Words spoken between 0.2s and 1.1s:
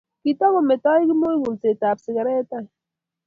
Kotakometoi